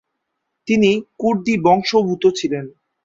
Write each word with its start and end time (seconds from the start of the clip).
তিনি 0.67 0.91
কুর্দি 1.19 1.53
বংশোদ্ভূত 1.65 2.23
ছিলেন। 2.35 2.65